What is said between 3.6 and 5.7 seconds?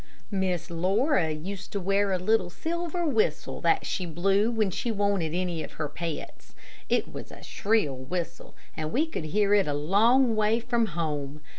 that she blew when she wanted any